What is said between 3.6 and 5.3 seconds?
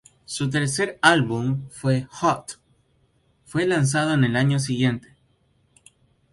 lanzado el año siguiente.